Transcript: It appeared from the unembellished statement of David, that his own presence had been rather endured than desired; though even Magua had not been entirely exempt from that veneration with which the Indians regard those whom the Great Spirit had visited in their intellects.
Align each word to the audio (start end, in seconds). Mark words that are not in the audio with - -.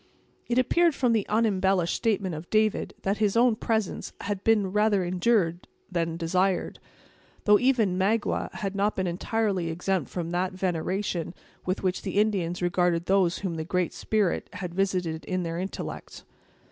It 0.47 0.57
appeared 0.57 0.95
from 0.95 1.13
the 1.13 1.27
unembellished 1.29 1.93
statement 1.95 2.33
of 2.33 2.49
David, 2.49 2.95
that 3.03 3.19
his 3.19 3.37
own 3.37 3.55
presence 3.55 4.13
had 4.21 4.43
been 4.43 4.71
rather 4.71 5.03
endured 5.03 5.67
than 5.91 6.17
desired; 6.17 6.79
though 7.43 7.59
even 7.59 7.99
Magua 7.99 8.51
had 8.51 8.73
not 8.75 8.95
been 8.95 9.05
entirely 9.05 9.69
exempt 9.69 10.09
from 10.09 10.31
that 10.31 10.53
veneration 10.53 11.35
with 11.67 11.83
which 11.83 12.01
the 12.01 12.17
Indians 12.17 12.63
regard 12.63 13.05
those 13.05 13.37
whom 13.45 13.57
the 13.57 13.63
Great 13.63 13.93
Spirit 13.93 14.49
had 14.53 14.73
visited 14.73 15.23
in 15.25 15.43
their 15.43 15.59
intellects. 15.59 16.23